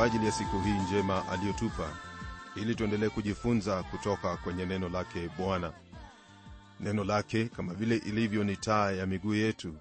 [0.00, 1.96] Kwa ajili ya siku hii njema aliyotupa
[2.56, 5.72] ili tuendelee kujifunza kutoka kwenye neno lake bwana.
[6.80, 9.74] Neno lake kama vile ilivyo ni taa ya miguu yetu.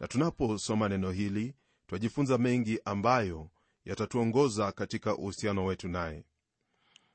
[0.00, 1.54] Na tunaposoma neno hili
[1.86, 3.50] twajifunza mengi ambayo
[3.84, 6.24] yatatuongoza katika uhusiano wetu naye.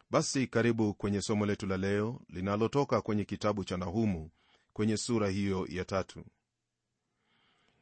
[0.09, 4.29] Basi karibu kwenye somo letu la leo linalotoka kwenye kitabu cha nahumu
[4.73, 6.25] kwenye sura hiyo ya tatu.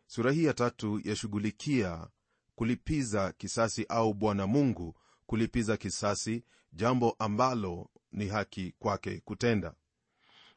[0.07, 2.07] Sura hii ya tatu yashughulikia
[2.55, 9.73] kulipiza kisasi au bwana mungu kulipiza kisasi jambo ambalo ni haki kwake kutenda.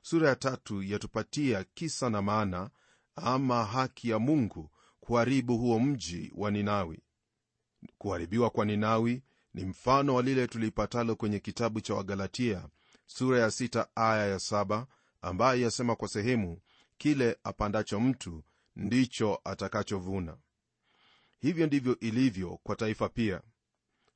[0.03, 2.71] Sura ya tatu yatupatia kisa na maana
[3.17, 6.99] ama haki ya mungu kuharibu huo mji wa ninawi.
[7.99, 9.23] Kuharibiwa kwa ninawi
[9.55, 12.69] ni mfano wa lile tulipatalo kwenye kitabu cha wagalatia
[13.07, 14.87] sura ya sita aya ya saba
[15.23, 16.61] ambayo yasema kwa sehemu
[16.99, 18.45] kile apandacho mtu
[18.77, 20.37] ndicho atakachovuna
[21.41, 23.43] hivyo ndivyo ilivyo kwa taifa pia.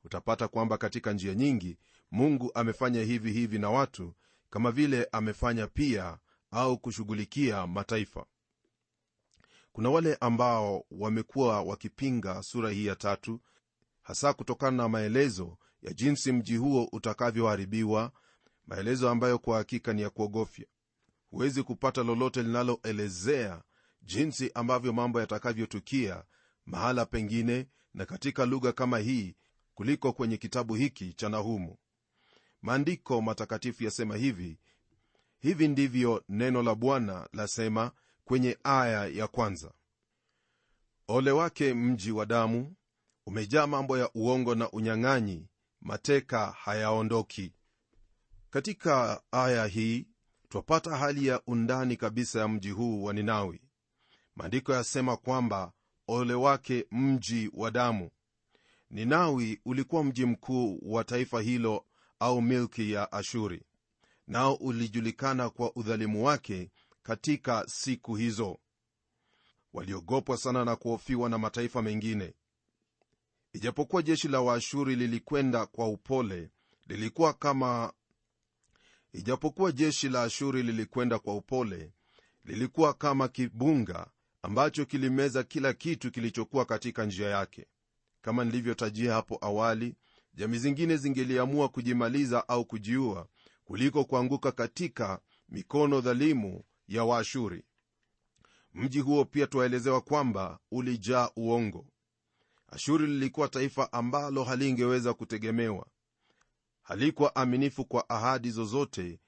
[0.05, 1.79] Utapata kwamba katika njia nyingi
[2.11, 4.15] mungu amefanya hivi hivi na watu
[4.51, 6.19] kama vile amefanya pia
[6.51, 8.27] au kushughulikia mataifa.
[9.73, 13.41] Kuna wale ambao wamekuwa wakipinga sura hii ya tatu
[14.03, 18.13] hasa kutokana na maelezo ya jinsi mji huo utakavyoharibiwa
[18.67, 20.67] maelezo ambayo kwa hakika ni ya kuogofya.
[21.31, 23.63] Huwezi kupata lolote linaloelezea
[24.03, 26.25] jinsi ambavyo mambo yatakavyotukia
[26.67, 29.35] mahala pengine na katika lugha kama hii
[29.75, 31.77] kuliko kwenye kitabu hiki cha nahumu.
[32.63, 34.59] Maandiko matakatifu yasema hivi
[35.43, 37.93] hivi ndivyo neno la bwana lasema
[38.25, 39.73] kwenye aya ya kwanza.
[41.09, 42.75] Ole wake mji wa damu
[43.27, 45.49] umejaa mambo ya uongo na unyang'anyi
[45.81, 47.53] mateka hayaondoki.
[48.51, 50.07] Katika aya hii
[50.49, 53.61] twapata hali ya undani kabisa ya mji huu wa ninawi.
[54.37, 55.73] Maandiko yasema kwamba
[56.13, 58.11] ole wake mji wa damu.
[58.91, 61.85] Ninawi ulikuwa mji mkuu wa taifa hilo
[62.21, 63.63] au milki ya ashuri
[64.27, 66.71] nao ulijulikana kwa udhalimu wake
[67.03, 68.59] katika siku hizo.
[69.73, 72.35] Waliogopwa sana na kuhofiwa na mataifa mengine.
[73.53, 76.51] Ijapokuwa jeshi la waashuri lilikwenda kwa upole
[76.87, 77.93] lilikuwa kama
[79.13, 81.93] ijapokuwa jeshi la ashuri lilikwenda kwa upole
[82.45, 84.07] lilikuwa kama kibunga
[84.43, 87.67] ambacho kilimeza kila kitu kilichokuwa katika njia yake.
[88.23, 89.95] Kama nilivyotajia hapo awali
[90.35, 93.27] jamii zingine zingeliamua kujimaliza au kujiua
[93.65, 97.65] kuliko kuanguka katika mikono dhalimu ya waashuri.
[98.75, 101.87] Mji huo pia twaelezewa kwamba ulijaa uongo.
[102.69, 105.87] Ashuri lilikuwa taifa ambalo halingeweza kutegemewa.
[106.83, 109.21] Halikuwa aminifu kwa ahadi zozote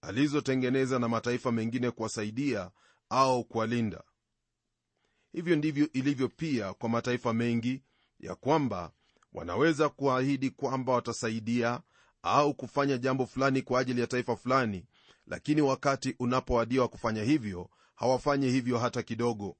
[0.00, 2.70] alizotengeneza na mataifa mengine kuwasaidia
[3.08, 4.02] au kuwalinda
[5.34, 7.82] hivyo ndivyo ilivyo pia kwa mataifa mengi
[8.20, 8.92] ya kwamba
[9.32, 11.80] wanaweza kuahidi kwamba watasaidia
[12.22, 14.84] au kufanya jambo fulani kwa ajili ya taifa fulani
[15.26, 19.56] lakini wakati unapoadiwa kufanya hivyo hawafanyi hivyo hata kidogo.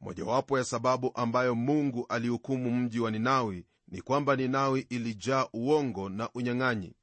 [0.00, 6.30] Mojawapo ya sababu ambayo mungu alihukumu mji wa ninawi ni kwamba ninawi ilijaa uongo na
[6.34, 6.94] unyang'anyi.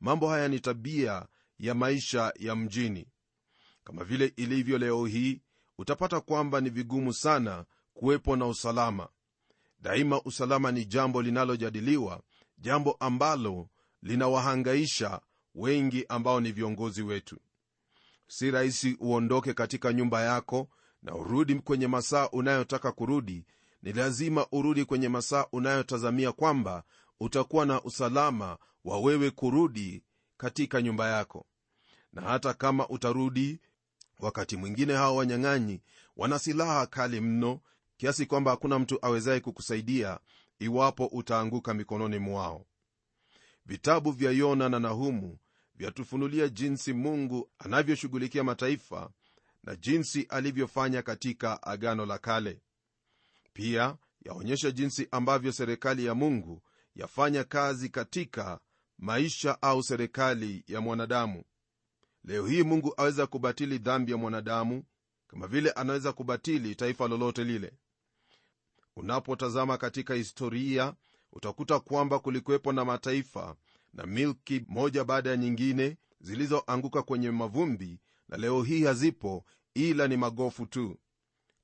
[0.00, 1.26] Mambo haya ni tabia
[1.58, 3.08] ya maisha ya mjini.
[3.84, 5.40] Kama vile ilivyo leo hii
[5.82, 7.64] utapata kwamba ni vigumu sana
[7.94, 9.08] kuwepo na usalama.
[9.80, 12.22] Daima usalama ni jambo linalojadiliwa
[12.58, 13.68] jambo ambalo
[14.02, 15.20] linawahangaisha
[15.54, 17.38] wengi ambao ni viongozi wetu.
[18.28, 20.68] Si rahisi uondoke katika nyumba yako
[21.02, 23.44] na urudi kwenye masaa unayotaka kurudi.
[23.82, 26.82] Ni lazima urudi kwenye masaa unayotazamia kwamba
[27.20, 30.02] utakuwa na usalama wa wewe kurudi
[30.36, 31.46] katika nyumba yako.
[32.12, 33.60] Na hata kama utarudi
[34.18, 35.80] wakati mwingine hawa wanyang'anyi
[36.16, 37.60] wana silaha kali mno
[37.96, 40.18] kiasi kwamba hakuna mtu awezaye kukusaidia
[40.58, 42.66] iwapo utaanguka mikononi mwao.
[43.66, 45.38] Vitabu vya yona na nahumu
[45.74, 49.10] vyatufunulia jinsi mungu anavyoshughulikia mataifa
[49.64, 52.60] na jinsi alivyofanya katika agano la kale.
[53.52, 56.62] Pia yaonyesha jinsi ambavyo serikali ya mungu
[56.96, 58.60] yafanya kazi katika
[58.98, 61.44] maisha au serikali ya mwanadamu
[62.24, 64.84] leo hii mungu aweza kubatili dhambi ya mwanadamu
[65.28, 67.72] kama vile anaweza kubatili taifa lolote lile.
[68.96, 70.94] Unapotazama katika historia
[71.32, 73.56] utakuta kwamba kulikuwepo na mataifa
[73.92, 77.98] na milki moja baada ya nyingine zilizoanguka kwenye mavumbi
[78.28, 80.98] na leo hii hazipo ila ni magofu tu.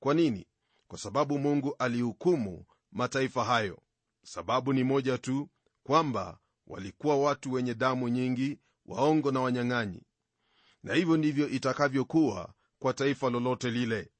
[0.00, 0.46] Kwa nini?
[0.88, 3.82] Kwa sababu mungu alihukumu mataifa hayo.
[4.24, 5.48] Sababu ni moja tu
[5.82, 10.02] kwamba walikuwa watu wenye damu nyingi waongo na wanyang'anyi
[10.88, 14.10] na hivyo ndivyo itakavyokuwa kwa taifa lolote lile.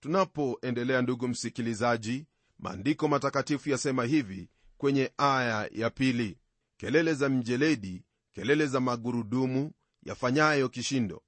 [0.00, 2.26] Tunapoendelea ndugu msikilizaji
[2.58, 4.48] maandiko matakatifu yasema hivi
[4.78, 6.38] kwenye aya ya pili.
[6.76, 8.02] Kelele za mjeledi
[8.32, 9.72] kelele za magurudumu
[10.02, 11.22] yafanyayo kishindo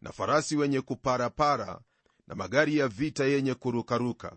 [0.00, 1.80] na farasi wenye kuparapara
[2.26, 4.36] na magari ya vita yenye kurukaruka.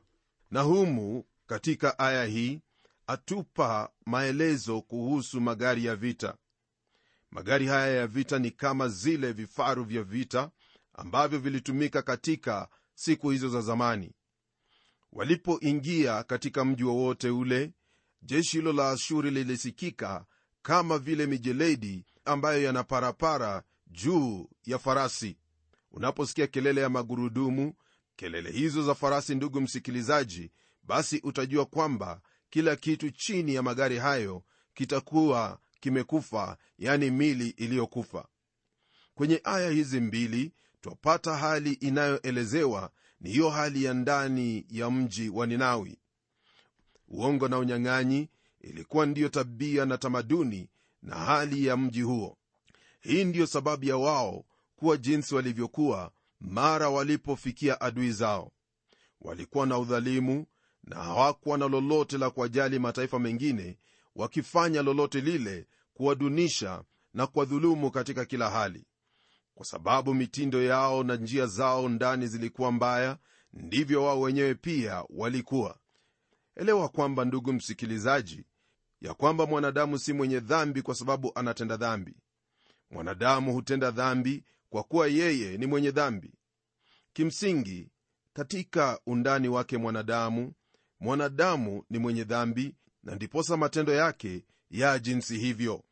[0.52, 2.62] Na humu katika aya hii
[3.08, 6.38] atupa maelezo kuhusu magari ya vita
[7.32, 10.52] magari haya ya vita ni kama zile vifaru vya vita
[10.94, 14.12] ambavyo vilitumika katika siku hizo za zamani.
[15.12, 17.74] Walipoingia katika mji wowote ule
[18.22, 20.26] jeshi hilo la ashuri lilisikika
[20.62, 25.38] kama vile mijeledi ambayo yanaparapara juu ya farasi.
[25.92, 27.74] Unaposikia kelele ya magurudumu
[28.16, 30.52] kelele hizo za farasi ndugu msikilizaji
[30.84, 34.44] basi utajua kwamba kila kitu chini ya magari hayo
[34.74, 38.28] kitakuwa kimekufa yani mili iliyokufa.
[39.16, 40.52] Kwenye aya hizi mbili
[40.82, 42.92] twapata hali inayoelezewa
[43.22, 45.98] ni hiyo hali ya ndani ya mji wa ninawi.
[47.08, 48.30] Uongo na unyang'anyi
[48.62, 50.70] ilikuwa ndiyo tabia na tamaduni
[51.02, 52.38] na hali ya mji huo.
[53.02, 54.46] Hii ndiyo sababu ya wao
[54.76, 58.52] kuwa jinsi walivyokuwa mara walipofikia adui zao.
[59.22, 60.46] Walikuwa na udhalimu
[60.84, 63.78] na hawakuwa na lolote la kuwajali mataifa mengine
[64.18, 66.84] wakifanya lolote lile kuwadunisha
[67.14, 68.86] na kuwadhulumu katika kila hali.
[69.56, 73.18] Kwa sababu mitindo yao na njia zao ndani zilikuwa mbaya
[73.54, 75.78] ndivyo wao wenyewe pia walikuwa.
[76.56, 78.44] Elewa kwamba ndugu msikilizaji
[79.02, 82.16] ya kwamba mwanadamu si mwenye dhambi kwa sababu anatenda dhambi.
[82.92, 86.34] Mwanadamu hutenda dhambi kwa kuwa yeye ni mwenye dhambi.
[87.14, 87.90] Kimsingi
[88.34, 90.54] katika undani wake mwanadamu
[91.00, 92.76] mwanadamu ni mwenye dhambi
[93.08, 95.84] na ndiposa matendo yake ya jinsi hivyo.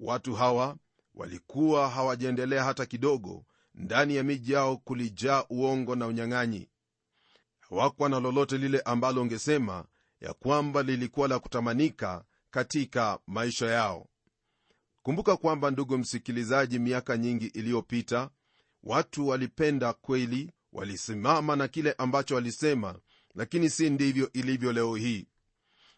[0.00, 0.76] Watu hawa
[1.14, 3.44] walikuwa hawajaendelea hata kidogo.
[3.74, 6.68] Ndani ya miji yao kulijaa uongo na unyang'anyi.
[7.60, 9.84] Hawakuwa na lolote lile ambalo ungesema
[10.20, 14.06] ya kwamba lilikuwa la kutamanika katika maisha yao.
[15.02, 18.30] Kumbuka kwamba ndugu msikilizaji miaka nyingi iliyopita
[18.82, 22.98] watu walipenda kweli walisimama na kile ambacho walisema
[23.34, 25.26] lakini si ndivyo ilivyo leo hii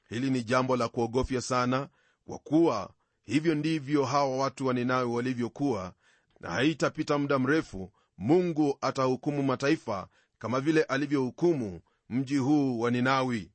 [0.08, 1.88] hili ni jambo la kuogofya sana
[2.26, 2.90] kwa kuwa
[3.24, 5.92] hivyo ndivyo hawa watu wa ninawi walivyokuwa
[6.40, 10.08] na haitapita muda mrefu mungu atahukumu mataifa
[10.38, 13.50] kama vile alivyohukumu mji huu wa ninawi.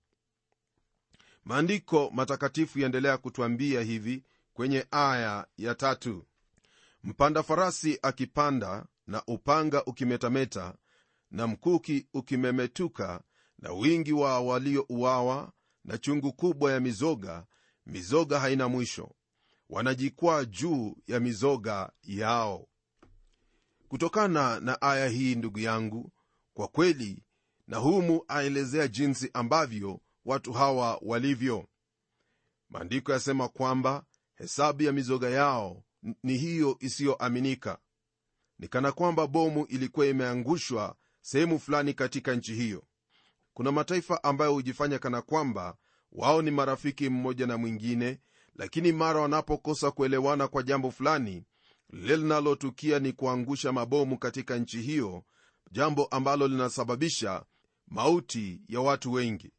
[1.46, 6.26] Maandiko matakatifu yaendelea kutwambia hivi kwenye aya ya tatu.
[7.04, 10.74] Mpanda farasi akipanda na upanga ukimetameta
[11.32, 13.22] na mkuki ukimemetuka
[13.60, 15.52] na wingi wa waliouawa
[15.86, 17.46] na chungu kubwa ya mizoga
[17.86, 19.12] mizoga haina mwisho.
[19.70, 22.68] Wanajikwaa juu ya mizoga yao.
[23.88, 26.12] Kutokana na aya hii ndugu yangu
[26.54, 27.24] kwa kweli
[27.68, 31.68] nahumu aelezea jinsi ambavyo watu hawa walivyo.
[32.70, 34.04] Maandiko yasema kwamba
[34.36, 35.84] hesabu ya mizoga yao
[36.24, 37.78] ni hiyo isiyoaminika.
[38.60, 42.84] Ni kana kwamba bomu ilikuwa imeangushwa sehemu fulani katika nchi hiyo
[43.62, 45.78] kuna mataifa ambayo hujifanya kana kwamba
[46.12, 48.20] wao ni marafiki mmoja na mwingine
[48.56, 51.44] lakini mara wanapokosa kuelewana kwa jambo fulani
[51.90, 55.24] lile linalotukia ni kuangusha mabomu katika nchi hiyo
[55.72, 57.46] jambo ambalo linasababisha
[57.88, 59.52] mauti ya watu wengi.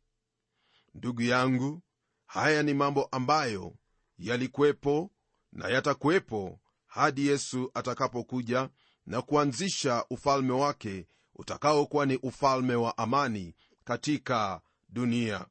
[0.95, 1.83] Ndugu yangu
[2.27, 3.75] haya ni mambo ambayo
[4.19, 5.11] yalikuwepo
[5.53, 8.69] na yatakuwepo hadi yesu atakapokuja
[9.07, 13.55] na kuanzisha ufalme wake utakaokuwa ni ufalme wa amani
[13.85, 15.47] katika dunia.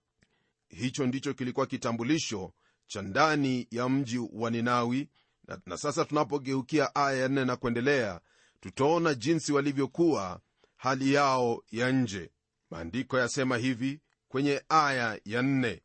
[0.70, 2.54] Hicho ndicho kilikuwa kitambulisho
[2.88, 5.10] cha ndani ya mji wa ninawi.
[5.48, 8.22] Na, na sasa tunapogeukia aya ya nne na kuendelea
[8.60, 10.40] tutaona jinsi walivyokuwa
[10.78, 12.32] hali yao ya nje.
[12.70, 15.82] Maandiko yasema hivi kwenye aya ya nne.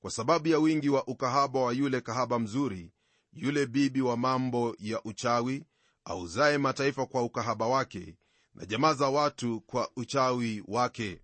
[0.00, 2.92] Kwa sababu ya wingi wa ukahaba wa yule kahaba mzuri
[3.32, 5.64] yule bibi wa mambo ya uchawi
[6.04, 8.16] auzaye mataifa kwa ukahaba wake
[8.54, 11.20] na jamaa za watu kwa uchawi wake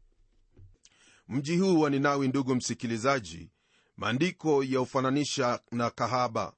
[1.29, 3.51] mji huu wa ninawi ndugu msikilizaji
[3.97, 6.53] maandiko ya ufananisha na kahaba.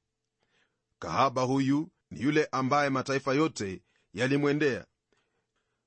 [0.98, 3.82] Kahaba huyu ni yule ambaye mataifa yote
[4.14, 4.86] yalimwendea.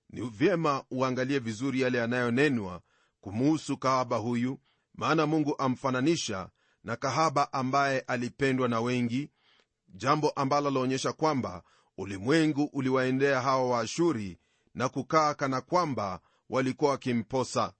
[0.09, 2.81] Ni vyema uangalie vizuri yale yanayonenwa
[3.21, 4.59] kumuhusu kahaba huyu
[4.95, 6.49] maana mungu amfananisha
[6.83, 9.29] na kahaba ambaye alipendwa na wengi
[9.87, 11.63] jambo ambalo laonyesha kwamba
[11.97, 14.39] ulimwengu uliwaendea hawa waashuri
[14.75, 17.73] na kukaa kana kwamba walikuwa wakimposa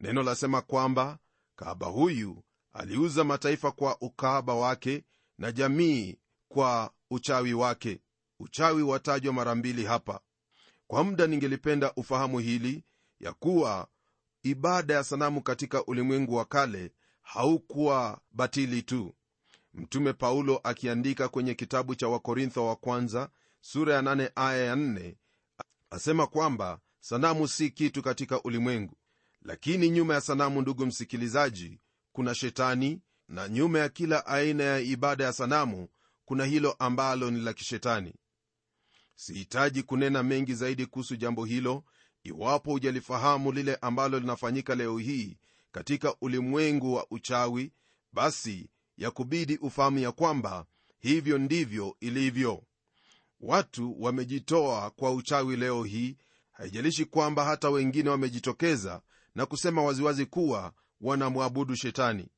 [0.00, 1.18] neno lasema kwamba
[1.56, 5.04] kahaba huyu aliuza mataifa kwa ukahaba wake
[5.38, 8.00] na jamii kwa uchawi wake.
[8.40, 10.20] Uchawi watajwa mara mbili hapa.
[10.86, 12.84] Kwa muda ningelipenda ufahamu hili
[13.20, 13.88] ya kuwa
[14.42, 19.14] ibada ya sanamu katika ulimwengu wa kale haukuwa batili tu.
[19.74, 25.14] Mtume paulo akiandika kwenye kitabu cha wakorintho wa kwanza sura ya 8 aya ya 4
[25.90, 28.96] asema kwamba sanamu si kitu katika ulimwengu
[29.46, 31.80] lakini nyuma ya sanamu ndugu msikilizaji
[32.12, 35.88] kuna shetani na nyuma ya kila aina ya ibada ya sanamu
[36.24, 38.14] kuna hilo ambalo ni la kishetani.
[39.14, 41.84] Sihitaji kunena mengi zaidi kuhusu jambo hilo
[42.22, 45.36] iwapo hujalifahamu lile ambalo linafanyika leo hii
[45.72, 47.72] katika ulimwengu wa uchawi
[48.12, 50.66] basi ya kubidi ufahamu ya kwamba
[50.98, 52.62] hivyo ndivyo ilivyo.
[53.40, 56.16] Watu wamejitoa kwa uchawi leo hii.
[56.52, 59.02] Haijalishi kwamba hata wengine wamejitokeza
[59.36, 62.28] na kusema waziwazi kuwa wanamwabudu shetani.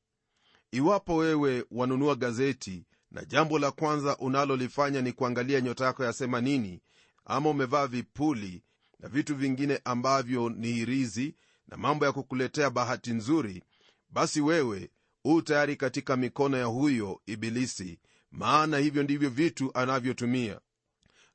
[0.71, 6.81] Iwapo wewe wanunua gazeti na jambo la kwanza unalolifanya ni kuangalia nyota yako yasema nini
[7.25, 8.63] ama umevaa vipuli
[8.99, 11.35] na vitu vingine ambavyo ni hirizi
[11.67, 13.63] na mambo ya kukuletea bahati nzuri
[14.09, 14.89] basi wewe
[15.25, 17.99] u tayari katika mikono ya huyo ibilisi
[18.31, 20.59] maana hivyo ndivyo vitu anavyotumia.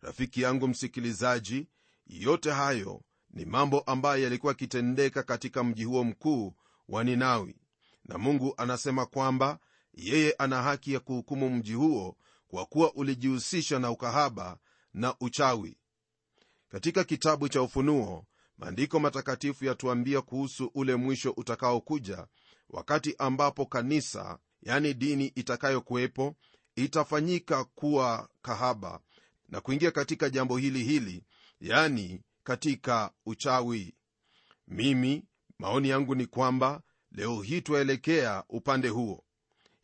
[0.00, 1.66] Rafiki yangu msikilizaji
[2.06, 3.02] yote hayo
[3.34, 6.54] ni mambo ambayo yalikuwa yakitendeka katika mji huo mkuu
[6.88, 7.56] wa ninawi.
[8.04, 9.58] Na mungu anasema kwamba
[9.94, 12.16] yeye ana haki ya kuhukumu mji huo
[12.48, 14.58] kwa kuwa ulijihusisha na ukahaba
[14.94, 15.76] na uchawi.
[16.68, 18.24] Katika kitabu cha ufunuo
[18.58, 22.26] maandiko matakatifu yatuambia kuhusu ule mwisho utakaokuja
[22.70, 26.34] wakati ambapo kanisa yani dini itakayokuwepo
[26.76, 29.00] itafanyika kuwa kahaba
[29.48, 31.24] na kuingia katika jambo hili hili
[31.60, 33.94] yani katika uchawi.
[34.68, 35.24] Mimi
[35.58, 36.82] maoni yangu ni kwamba
[37.12, 39.24] leo hii twaelekea upande huo.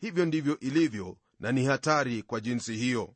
[0.01, 3.15] Hivyo ndivyo ilivyo na ni hatari kwa jinsi hiyo.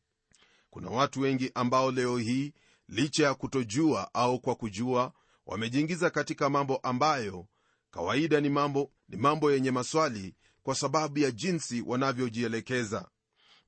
[0.71, 2.53] Kuna watu wengi ambao leo hii
[2.89, 5.13] licha ya kutojua au kwa kujua
[5.47, 7.47] wamejiingiza katika mambo ambayo
[7.91, 13.09] kawaida ni mambo ni mambo yenye maswali kwa sababu ya jinsi wanavyojielekeza.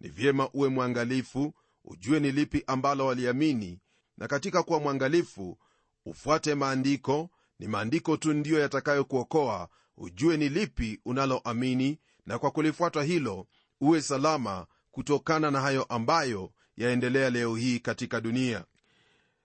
[0.00, 1.54] Ni vyema uwe mwangalifu
[1.84, 3.80] ujue ni lipi ambalo waliamini
[4.18, 5.58] na katika kuwa mwangalifu
[6.06, 9.68] ufuate maandiko ni maandiko tu ndiyo yatakayokuokoa.
[9.96, 13.46] Ujue ni lipi unaloamini na kwa kulifuata hilo
[13.80, 18.64] uwe salama kutokana na hayo ambayo yaendelea leo hii katika dunia.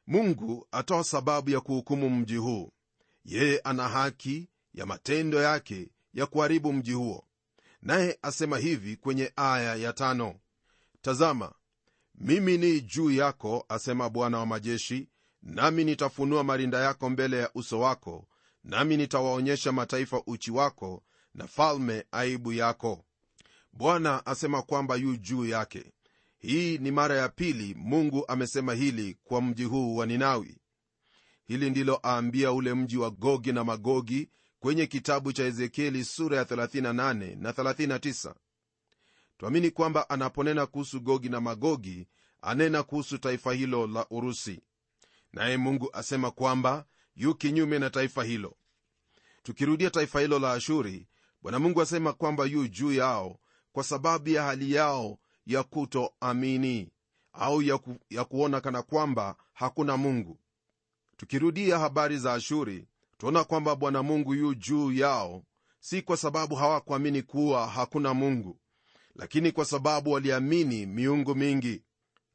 [0.07, 2.71] Mungu atoa sababu ya kuhukumu mji huu.
[3.25, 7.25] Yeye ana haki ya matendo yake ya kuharibu mji huo.
[7.81, 10.35] Naye asema hivi kwenye aya ya tano.
[11.01, 11.53] Tazama
[12.15, 15.07] mimi ni juu yako asema bwana wa majeshi
[15.43, 18.27] nami nitafunua marinda yako mbele ya uso wako
[18.63, 23.05] nami nitawaonyesha mataifa uchi wako na falme aibu yako.
[23.73, 25.93] Bwana asema kwamba yu juu yake.
[26.39, 30.57] Hii ni mara ya pili mungu amesema hili kwa mji huu wa ninawi.
[31.45, 34.29] Hili ndilo aambia ule mji wa gogi na magogi
[34.59, 38.33] kwenye kitabu cha ezekieli sura ya 38 na 39
[39.37, 42.07] twamini kwamba anaponena kuhusu gogi na magogi
[42.41, 44.61] anena kuhusu taifa hilo la urusi
[45.33, 46.85] naye mungu asema kwamba
[47.15, 48.55] yu kinyume na taifa hilo.
[49.43, 51.07] Tukirudia taifa hilo la ashuri
[51.41, 53.39] bwana mungu asema kwamba yu juu yao
[53.71, 56.91] kwa sababu ya hali yao ya kutoamini
[57.33, 60.39] au ya, ku, ya kuona kana kwamba hakuna mungu.
[61.17, 65.43] Tukirudia habari za ashuri tuona kwamba bwana mungu yu juu yao
[65.79, 68.57] si kwa sababu hawakuamini kuwa hakuna mungu
[69.15, 71.83] lakini kwa sababu waliamini miungu mingi.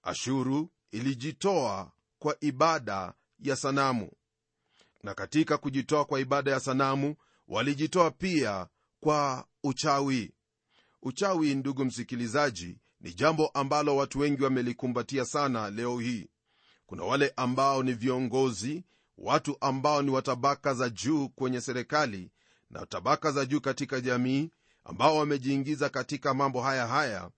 [0.02, 1.92] Ashuru ilijitoa
[2.26, 4.10] kwa ibada ya sanamu.
[5.02, 7.16] Na katika kujitoa kwa ibada ya sanamu
[7.48, 8.66] walijitoa pia
[9.00, 10.32] kwa uchawi.
[11.02, 16.28] Uchawi ndugu msikilizaji ni jambo ambalo watu wengi wamelikumbatia sana leo hii.
[16.86, 18.84] Kuna wale ambao ni viongozi
[19.18, 22.30] watu ambao ni watabaka za juu kwenye serikali
[22.70, 24.50] na tabaka za juu katika jamii
[24.84, 27.30] ambao wamejiingiza katika mambo haya haya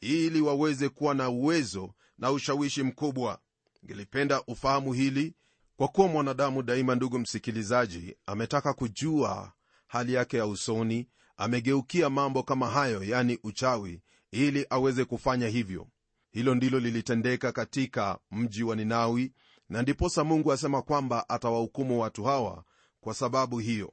[0.00, 3.38] ili waweze kuwa na uwezo na ushawishi mkubwa
[3.86, 5.34] ngelipenda ufahamu hili
[5.76, 9.52] kwa kuwa mwanadamu daima ndugu msikilizaji ametaka kujua
[9.86, 15.86] hali yake ya usoni amegeukia mambo kama hayo yani uchawi ili aweze kufanya hivyo.
[16.30, 19.32] Hilo ndilo lilitendeka katika mji wa ninawi
[19.68, 22.64] na ndiposa mungu asema kwamba atawahukumu watu hawa
[23.00, 23.92] kwa sababu hiyo.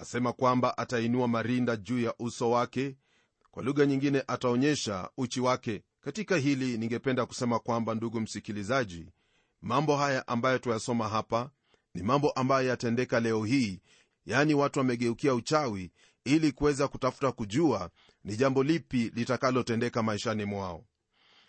[0.00, 2.96] Asema kwamba atainua marinda juu ya uso wake
[3.50, 9.06] kwa lugha nyingine ataonyesha uchi wake katika hili ningependa kusema kwamba ndugu msikilizaji
[9.62, 11.50] mambo haya ambayo tuyasoma hapa
[11.94, 13.80] ni mambo ambayo yatendeka leo hii
[14.26, 15.92] yaani watu wamegeukia uchawi
[16.24, 17.90] ili kuweza kutafuta kujua
[18.24, 20.84] ni jambo lipi litakalotendeka maishani mwao.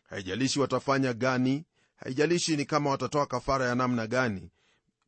[0.03, 1.65] Haijalishi watafanya gani
[1.95, 4.49] haijalishi ni kama watatoa kafara ya namna gani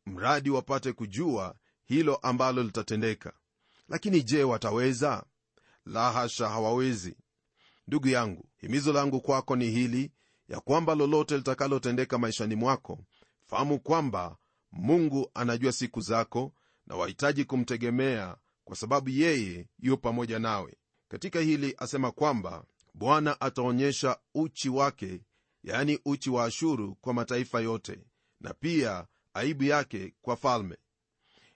[0.06, 3.32] mradi wapate kujua hilo ambalo litatendeka.
[3.88, 5.24] Lakini je wataweza?
[5.86, 7.16] La hasha hawawezi
[7.88, 10.10] ndugu yangu himizo langu kwako ni hili
[10.48, 12.98] ya kwamba lolote litakalotendeka maishani mwako
[13.46, 14.36] fahamu kwamba
[14.72, 16.52] mungu anajua siku zako
[16.86, 20.76] na wahitaji kumtegemea kwa sababu yeye yu pamoja nawe.
[21.08, 22.64] Katika hili asema kwamba
[22.94, 25.20] bwana ataonyesha uchi wake
[25.64, 27.98] yaani uchi wa ashuru kwa mataifa yote
[28.40, 30.76] na pia aibu yake kwa falme.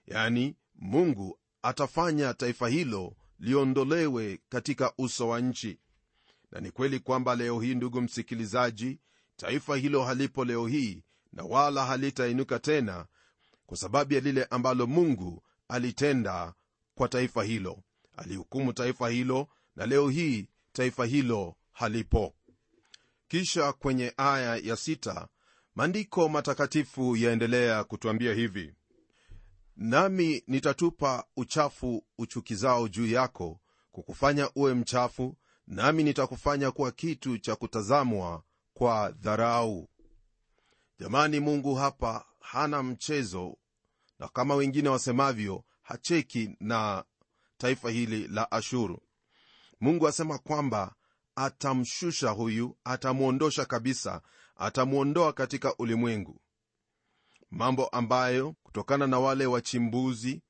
[0.07, 5.79] Yaani mungu atafanya taifa hilo liondolewe katika uso wa nchi
[6.51, 8.99] na ni kweli kwamba leo hii ndugu msikilizaji
[9.37, 11.03] taifa hilo halipo leo hii
[11.33, 13.05] na wala halitainuka tena
[13.65, 16.53] kwa sababu ya lile ambalo mungu alitenda
[16.95, 17.83] kwa taifa hilo.
[18.17, 22.33] Alihukumu taifa hilo na leo hii taifa hilo halipo.
[23.27, 25.27] Kisha kwenye aya ya sita
[25.75, 28.73] maandiko matakatifu yaendelea kutwambia hivi
[29.77, 33.59] nami nitatupa uchafu uchukizao juu yako
[33.91, 35.37] kukufanya uwe mchafu
[35.69, 39.89] nami nitakufanya kuwa kitu cha kutazamwa kwa dharau.
[40.99, 43.57] Jamani mungu hapa hana mchezo
[44.19, 47.03] na kama wengine wasemavyo hacheki na
[47.57, 49.01] taifa hili la ashuru.
[49.81, 50.95] Mungu asema kwamba
[51.35, 54.21] atamshusha huyu atamwondosha kabisa
[54.55, 56.41] atamwondoa katika ulimwengu.
[57.51, 60.41] Mambo ambayo kutokana na wale wachimbuzi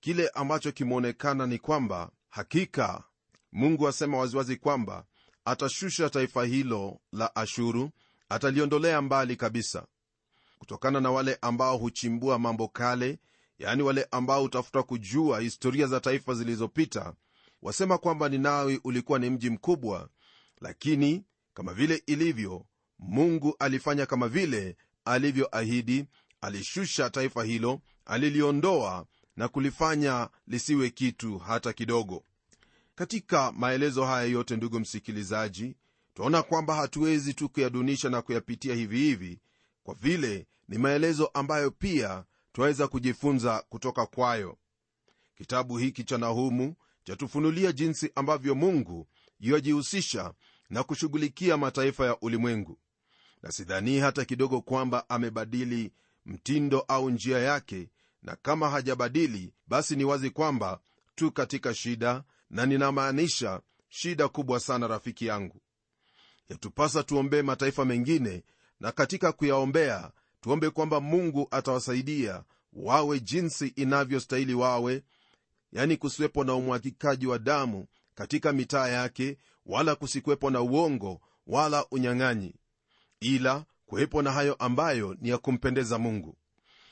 [0.00, 3.04] kile ambacho kimeonekana ni kwamba hakika
[3.52, 5.04] mungu asema waziwazi kwamba
[5.44, 7.90] atashusha taifa hilo la ashuru
[8.28, 9.86] ataliondolea mbali kabisa.
[10.58, 13.18] Kutokana na wale ambao huchimbua mambo kale
[13.58, 17.14] yaani wale ambao hutafuta kujua historia za taifa zilizopita
[17.62, 20.08] wasema kwamba ninawi ulikuwa ni mji mkubwa
[20.60, 22.66] lakini kama vile ilivyo
[22.98, 26.04] mungu alifanya kama vile alivyoahidi.
[26.40, 32.24] Alishusha taifa hilo aliliondoa na kulifanya lisiwe kitu hata kidogo
[33.02, 35.76] katika maelezo haya yote ndugu msikilizaji
[36.14, 39.40] twaona kwamba hatuwezi tu kuyadunisha na kuyapitia hivi hivi
[39.82, 44.58] kwa vile ni maelezo ambayo pia twaweza kujifunza kutoka kwayo.
[45.34, 49.06] Kitabu hiki cha nahumu chatufunulia jinsi ambavyo mungu
[49.40, 50.34] yajihusisha
[50.70, 52.78] na kushughulikia mataifa ya ulimwengu.
[53.42, 55.92] Na sidhanii hata kidogo kwamba amebadili
[56.26, 57.88] mtindo au njia yake
[58.22, 60.80] na kama hajabadili basi ni wazi kwamba
[61.14, 65.60] tu katika shida na ninamaanisha shida kubwa sana rafiki yangu.
[66.48, 68.42] Yatupasa tuombee mataifa mengine
[68.80, 70.10] na katika kuyaombea
[70.40, 75.02] tuombe kwamba mungu atawasaidia wawe jinsi inavyostahili wawe
[75.72, 82.54] yani kusiwepo na umwagikaji wa damu katika mitaa yake wala kusikwepo na uongo wala unyang'anyi
[83.20, 86.36] ila kuwepo na hayo ambayo ni ya kumpendeza mungu.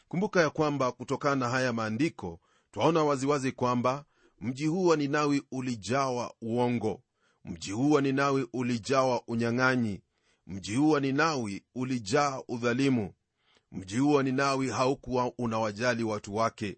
[0.09, 2.40] Kumbuka ya kwamba kutokana na haya maandiko
[2.73, 4.05] twaona waziwazi kwamba
[4.40, 7.03] mji huu wa ninawi ulijawa uongo.
[7.44, 10.00] Mji huu wa ninawi ulijawa unyang'anyi.
[10.46, 13.12] Mji huu wa ninawi ulijaa udhalimu.
[13.72, 16.76] Mji huu wa ninawi haukuwa unawajali watu wake.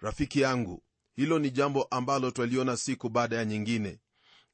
[0.00, 0.82] Rafiki yangu
[1.16, 3.98] hilo ni jambo ambalo twaliona siku baada ya nyingine.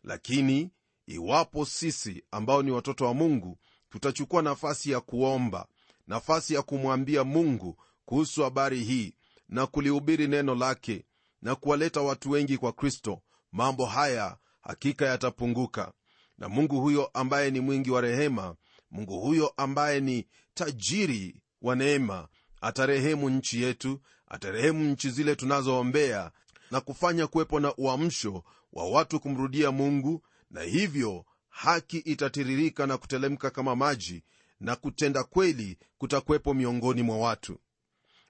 [0.05, 0.71] Lakini
[1.07, 3.59] iwapo sisi ambao ni watoto wa mungu
[3.91, 5.67] tutachukua nafasi ya kuomba
[6.07, 9.15] nafasi ya kumwambia mungu kuhusu habari hii
[9.49, 11.05] na kulihubiri neno lake
[11.43, 13.23] na kuwaleta watu wengi kwa kristo
[13.53, 15.93] mambo haya hakika yatapunguka.
[16.39, 18.57] Na mungu huyo ambaye ni mwingi wa rehema
[18.91, 22.29] mungu huyo ambaye ni tajiri wa neema
[22.61, 26.31] atarehemu nchi yetu atarehemu nchi zile tunazoombea
[26.71, 33.51] na kufanya kuwepo na uamsho wa watu kumrudia mungu na hivyo haki itatiririka na kutelemka
[33.51, 34.25] kama maji
[34.61, 37.59] na kutenda kweli kutakuwepo miongoni mwa watu.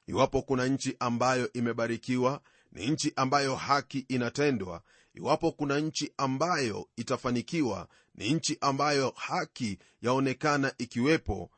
[0.07, 2.41] Iwapo kuna nchi ambayo imebarikiwa
[2.73, 4.83] ni nchi ambayo haki inatendwa.
[5.15, 11.51] Iwapo kuna nchi ambayo itafanikiwa ni nchi ambayo haki yaonekana ikiwepo.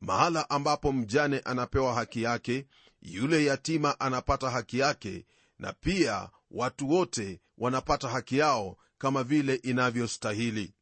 [0.00, 2.66] Mahala ambapo mjane anapewa haki yake
[3.02, 5.26] yule yatima anapata haki yake
[5.58, 10.74] na pia watu wote wanapata haki yao kama vile inavyostahili.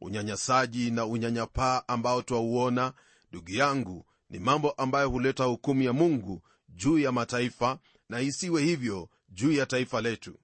[0.00, 2.92] Unyanyasaji na unyanyapaa ambao twauona
[3.30, 9.08] ndugu yangu ni mambo ambayo huleta hukumu ya mungu juu ya mataifa na isiwe hivyo
[9.28, 10.38] juu ya taifa letu.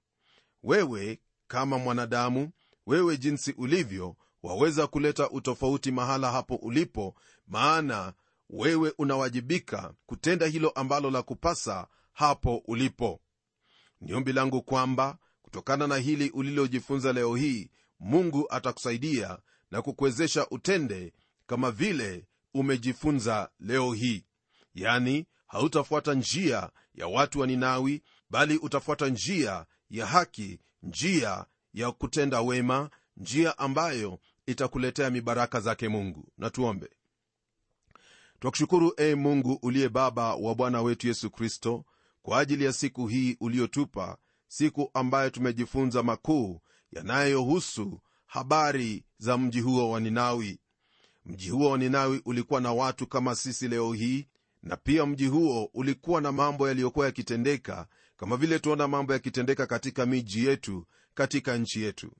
[0.63, 2.51] Wewe kama mwanadamu
[2.85, 7.15] wewe jinsi ulivyo waweza kuleta utofauti mahala hapo ulipo
[7.47, 8.13] maana
[8.49, 13.21] wewe unawajibika kutenda hilo ambalo la kupasa hapo ulipo.
[14.01, 17.69] Ni ombi langu kwamba kutokana na hili ulilojifunza leo hii
[17.99, 19.37] mungu atakusaidia
[19.71, 21.13] na kukuwezesha utende
[21.47, 24.25] kama vile umejifunza leo hii.
[24.75, 32.41] Yani hautafuata njia ya watu wa ninawi bali utafuata njia ya haki njia ya kutenda
[32.41, 36.27] wema njia ambayo itakuletea mibaraka zake mungu.
[36.37, 36.89] Na tuombe.
[38.39, 41.85] Twakushukuru e mungu uliye baba wa bwana wetu yesu kristo
[42.21, 46.61] kwa ajili ya siku hii uliotupa siku ambayo tumejifunza makuu
[46.91, 50.59] yanayohusu habari za mji huo wa ninawi.
[51.25, 54.27] Mji huo wa ninawi ulikuwa na watu kama sisi leo hii
[54.63, 60.05] na pia mji huo ulikuwa na mambo yaliyokuwa yakitendeka kama vile tuona mambo yakitendeka katika
[60.05, 62.11] miji yetu katika nchi yetu.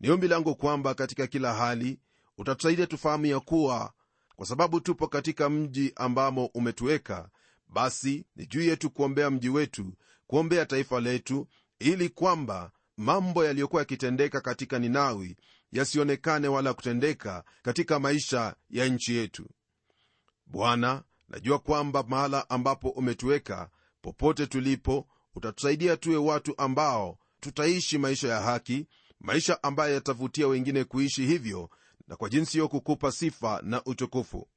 [0.00, 2.00] Ni ombi langu kwamba katika kila hali
[2.38, 3.92] utatusaidia tufahamu ya kuwa
[4.36, 7.28] kwa sababu tupo katika mji ambamo umetuweka
[7.68, 9.92] basi ni juu yetu kuombea mji wetu
[10.26, 15.36] kuombea taifa letu ili kwamba mambo yaliyokuwa yakitendeka katika ninawi
[15.72, 19.48] yasionekane wala kutendeka katika maisha ya nchi yetu.
[20.46, 23.70] Bwana najua kwamba mahala ambapo umetuweka
[24.02, 28.86] popote tulipo utatusaidia tuwe watu ambao tutaishi maisha ya haki
[29.20, 31.70] maisha ambayo yatavutia wengine kuishi hivyo
[32.08, 34.48] na kwa jinsi hiyo kukupa sifa na utukufu.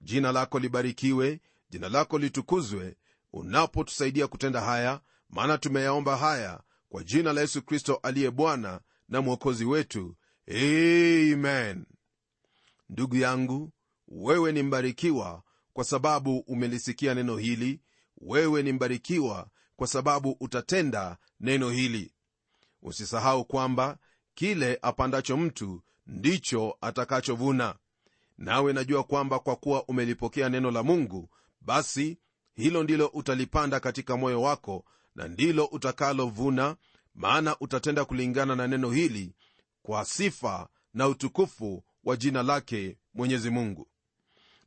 [0.00, 2.96] Jina lako libarikiwe jina lako litukuzwe
[3.32, 5.00] unapotusaidia kutenda haya
[5.30, 10.16] maana tumeyaomba haya kwa jina la yesu kristo aliye bwana na mwokozi wetu.
[10.50, 11.84] Amen.
[12.88, 13.72] Ndugu yangu
[14.08, 15.42] wewe ni mbarikiwa
[15.78, 17.80] kwa sababu umelisikia neno hili
[18.20, 22.12] wewe ni mbarikiwa kwa sababu utatenda neno hili.
[22.82, 23.98] Usisahau kwamba
[24.34, 27.74] kile apandacho mtu ndicho atakachovuna.
[28.38, 31.28] Nawe najua kwamba kwa kuwa umelipokea neno la mungu
[31.60, 32.18] basi
[32.54, 36.76] hilo ndilo utalipanda katika moyo wako na ndilo utakalovuna
[37.14, 39.34] maana utatenda kulingana na neno hili
[39.82, 43.88] kwa sifa na utukufu wa jina lake mwenyezi mungu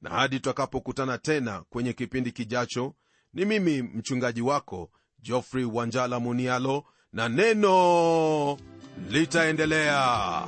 [0.02, 2.96] na hadi tutakapokutana tena kwenye kipindi kijacho
[3.34, 6.84] ni mimi mchungaji wako jofrey wanjala munialo
[7.14, 8.58] na neno
[9.10, 10.48] litaendelea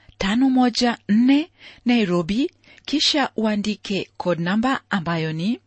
[0.21, 1.47] 514
[1.85, 2.51] Nairobi,
[2.85, 5.59] kisha uandike code namba ambayo ni